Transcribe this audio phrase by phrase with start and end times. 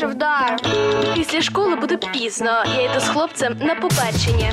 [0.00, 0.56] перший вдар.
[1.14, 2.64] Після школи буде пізно.
[2.76, 4.52] Я йду з хлопцем на побачення.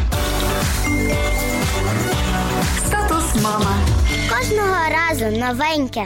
[2.78, 3.76] Статус мама.
[4.30, 6.06] Кожного разу новеньке.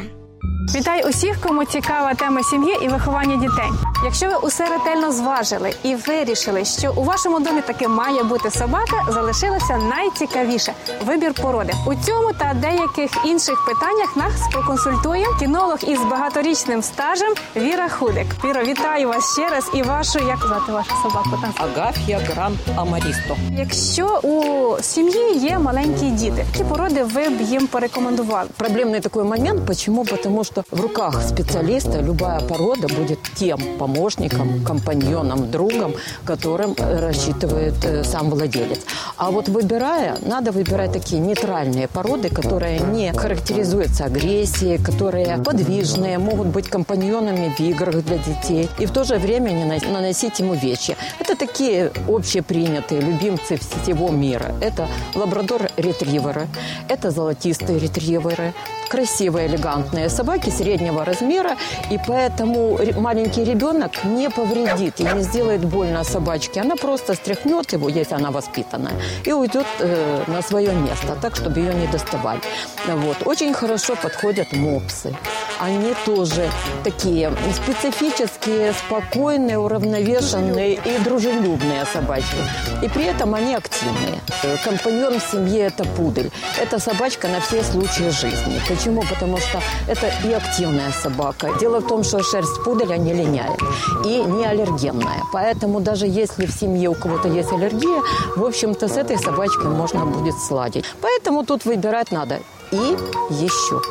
[0.75, 3.69] Вітаю усіх, кому цікава тема сім'ї і виховання дітей.
[4.03, 9.05] Якщо ви усе ретельно зважили і вирішили, що у вашому домі таки має бути собака,
[9.09, 10.73] залишилося найцікавіше
[11.05, 11.73] вибір породи.
[11.87, 18.27] У цьому та деяких інших питаннях нас проконсультує кінолог із багаторічним стажем Віра Худик.
[18.45, 21.29] Віро, вітаю вас ще раз і вашу як звати вашу собаку?
[21.41, 23.35] Там Агафья Гранд Амаристо.
[23.57, 24.43] якщо у
[24.81, 28.49] сім'ї є маленькі діти, які породи ви б їм порекомендували?
[28.57, 29.65] Проблемный такой момент.
[29.67, 30.05] Почему?
[30.05, 33.59] Потому что в руках специалиста любая порода будет тем
[33.93, 35.93] помощником, компаньоном, другом,
[36.25, 38.79] которым э, рассчитывает э, сам владелец.
[39.17, 46.47] А вот выбирая, надо выбирать такие нейтральные породы, которые не характеризуются агрессией, которые подвижные, могут
[46.47, 50.53] быть компаньонами в играх для детей и в то же время не на- наносить ему
[50.53, 50.95] вещи.
[51.19, 54.53] Это такие общепринятые любимцы всего мира.
[54.61, 56.47] Это лабрадор-ретриверы,
[56.87, 58.53] это золотистые ретриверы,
[58.89, 61.55] красивые, элегантные собаки среднего размера,
[61.91, 66.61] и поэтому маленький ребенок не повредит и не сделает больно собачке.
[66.61, 71.59] Она просто стряхнет его, если она воспитанная, и уйдет э, на свое место, так, чтобы
[71.59, 72.41] ее не доставали.
[72.87, 73.25] Вот.
[73.25, 75.15] Очень хорошо подходят мопсы.
[75.59, 76.49] Они тоже
[76.83, 82.37] такие специфические, спокойные, уравновешенные и дружелюбные собачки.
[82.81, 84.19] И при этом они активные.
[84.63, 86.31] Компаньон в семье– это пудель.
[86.61, 88.59] Это собачка на все случаи жизни.
[88.79, 89.01] Почему?
[89.01, 91.49] Потому что это и активная собака.
[91.59, 93.59] Дело в том, что шерсть пуделя не линяет
[94.05, 95.23] и не аллергенная.
[95.33, 98.01] Поэтому даже если в семье у кого-то есть аллергия,
[98.37, 100.85] в общем-то с этой собачкой можно будет сладить.
[101.01, 102.39] Поэтому тут выбирать надо.
[102.71, 102.97] И
[103.31, 103.81] еще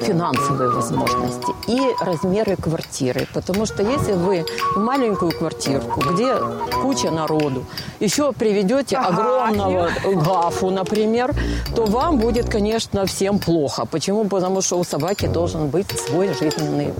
[0.00, 3.26] финансовые возможности и размеры квартиры.
[3.34, 4.44] Потому что если вы
[4.76, 6.36] маленькую квартирку, где
[6.82, 7.64] куча народу,
[8.00, 11.34] еще приведете огромного гафу, например,
[11.74, 13.86] то вам будет, конечно, всем плохо.
[13.86, 14.24] Почему?
[14.24, 16.92] Потому что у собаки должен быть свой жизненный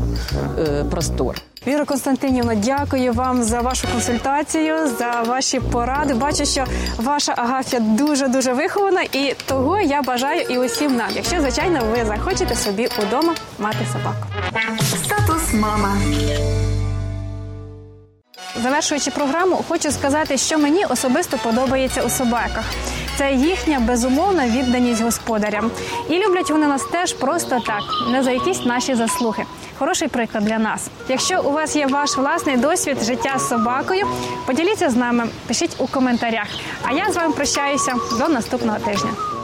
[0.56, 1.36] э, простор.
[1.66, 6.14] Віра Константинівна, дякую вам за вашу консультацію, за ваші поради.
[6.14, 6.64] Бачу, що
[6.96, 12.04] ваша Агафія дуже дуже вихована, і того я бажаю і усім нам, якщо звичайно ви
[12.04, 14.26] захочете собі удома мати собаку.
[15.04, 15.96] Статус мама.
[18.62, 22.64] Завершуючи програму, хочу сказати, що мені особисто подобається у собаках.
[23.18, 25.70] Це їхня безумовна відданість господарям.
[26.08, 29.44] І люблять вони нас теж просто так, не за якісь наші заслуги.
[29.78, 30.88] Хороший приклад для нас.
[31.08, 34.06] Якщо у вас є ваш власний досвід життя з собакою,
[34.46, 36.46] поділіться з нами, пишіть у коментарях.
[36.82, 39.35] А я з вами прощаюся до наступного тижня.